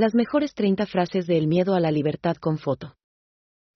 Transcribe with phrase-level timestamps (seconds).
[0.00, 2.96] Las mejores 30 frases de El miedo a la libertad con foto.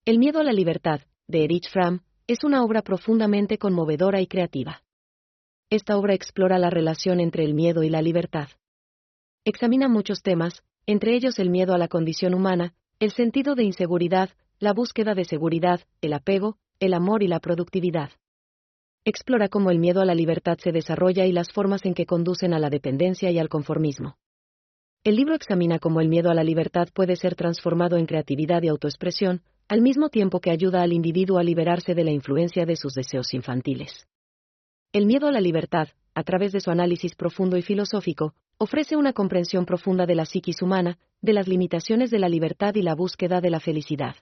[0.07, 4.83] El miedo a la libertad, de Erich Fromm, es una obra profundamente conmovedora y creativa.
[5.69, 8.49] Esta obra explora la relación entre el miedo y la libertad.
[9.45, 14.31] Examina muchos temas, entre ellos el miedo a la condición humana, el sentido de inseguridad,
[14.59, 18.13] la búsqueda de seguridad, el apego, el amor y la productividad.
[19.05, 22.55] Explora cómo el miedo a la libertad se desarrolla y las formas en que conducen
[22.55, 24.17] a la dependencia y al conformismo.
[25.05, 28.69] El libro examina cómo el miedo a la libertad puede ser transformado en creatividad y
[28.69, 32.95] autoexpresión, al mismo tiempo que ayuda al individuo a liberarse de la influencia de sus
[32.95, 34.07] deseos infantiles.
[34.95, 39.13] El miedo a la libertad, a través de su análisis profundo y filosófico, ofrece una
[39.13, 43.43] comprensión profunda de la psiquis humana, de las limitaciones de la libertad y la búsqueda
[43.43, 44.17] de la felicidad.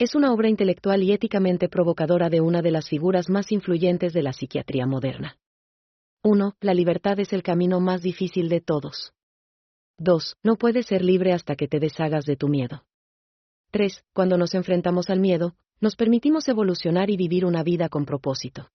[0.00, 4.22] Es una obra intelectual y éticamente provocadora de una de las figuras más influyentes de
[4.24, 5.38] la psiquiatría moderna.
[6.24, 6.56] 1.
[6.60, 9.13] La libertad es el camino más difícil de todos.
[9.98, 10.36] 2.
[10.42, 12.84] No puedes ser libre hasta que te deshagas de tu miedo.
[13.70, 14.04] 3.
[14.12, 18.70] Cuando nos enfrentamos al miedo, nos permitimos evolucionar y vivir una vida con propósito.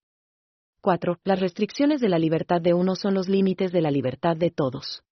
[0.81, 1.19] 4.
[1.23, 5.03] Las restricciones de la libertad de uno son los límites de la libertad de todos.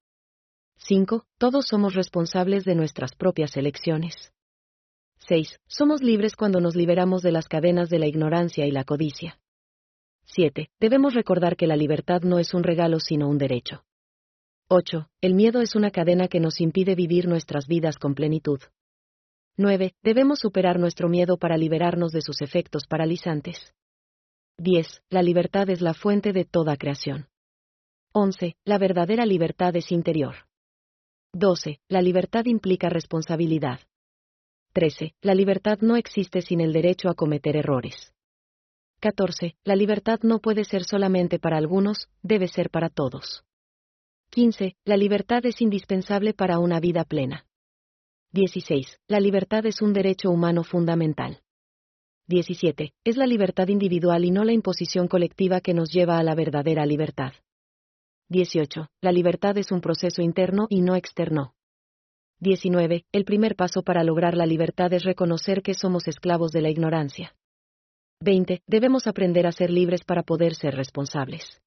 [0.78, 1.26] 5.
[1.38, 4.32] Todos somos responsables de nuestras propias elecciones.
[5.28, 5.60] 6.
[5.68, 9.40] Somos libres cuando nos liberamos de las cadenas de la ignorancia y la codicia.
[10.26, 10.70] 7.
[10.80, 13.84] Debemos recordar que la libertad no es un regalo sino un derecho.
[14.70, 15.08] 8.
[15.22, 18.60] El miedo es una cadena que nos impide vivir nuestras vidas con plenitud.
[19.56, 19.94] 9.
[20.04, 23.74] Debemos superar nuestro miedo para liberarnos de sus efectos paralizantes.
[24.58, 25.04] 10.
[25.10, 27.30] La libertad es la fuente de toda creación.
[28.12, 28.58] 11.
[28.66, 30.36] La verdadera libertad es interior.
[31.32, 31.80] 12.
[31.88, 33.80] La libertad implica responsabilidad.
[34.74, 35.16] 13.
[35.22, 38.14] La libertad no existe sin el derecho a cometer errores.
[39.00, 39.56] 14.
[39.64, 43.47] La libertad no puede ser solamente para algunos, debe ser para todos.
[44.38, 44.76] 15.
[44.86, 47.48] La libertad es indispensable para una vida plena.
[48.34, 49.00] 16.
[49.08, 51.42] La libertad es un derecho humano fundamental.
[52.28, 52.94] 17.
[53.04, 56.86] Es la libertad individual y no la imposición colectiva que nos lleva a la verdadera
[56.86, 57.32] libertad.
[58.30, 58.88] 18.
[59.02, 61.56] La libertad es un proceso interno y no externo.
[62.40, 63.06] 19.
[63.12, 67.36] El primer paso para lograr la libertad es reconocer que somos esclavos de la ignorancia.
[68.22, 68.62] 20.
[68.68, 71.60] Debemos aprender a ser libres para poder ser responsables.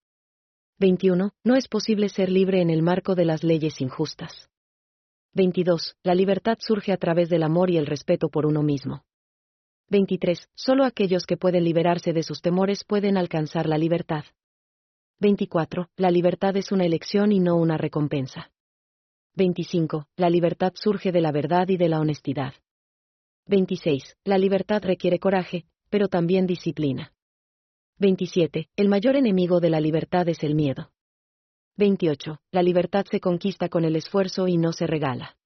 [0.81, 1.33] 21.
[1.45, 4.49] No es posible ser libre en el marco de las leyes injustas.
[5.35, 5.97] 22.
[6.03, 9.05] La libertad surge a través del amor y el respeto por uno mismo.
[9.91, 10.49] 23.
[10.55, 14.25] Solo aquellos que pueden liberarse de sus temores pueden alcanzar la libertad.
[15.19, 15.91] 24.
[15.97, 18.51] La libertad es una elección y no una recompensa.
[19.37, 20.07] 25.
[20.17, 22.55] La libertad surge de la verdad y de la honestidad.
[23.49, 24.17] 26.
[24.25, 27.13] La libertad requiere coraje, pero también disciplina.
[28.01, 28.71] 27.
[28.77, 30.91] El mayor enemigo de la libertad es el miedo.
[31.77, 32.41] 28.
[32.51, 35.37] La libertad se conquista con el esfuerzo y no se regala.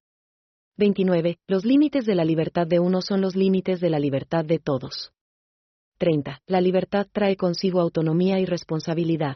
[0.77, 1.37] 29.
[1.47, 5.11] Los límites de la libertad de uno son los límites de la libertad de todos.
[5.97, 6.43] 30.
[6.47, 9.35] La libertad trae consigo autonomía y responsabilidad.